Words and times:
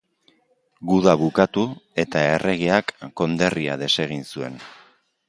Guda 0.91 1.11
bukatu 1.23 1.65
eta 2.05 2.23
erregeak 2.29 2.95
konderria 3.23 3.77
desegin 3.83 4.27
zuen. 4.33 4.57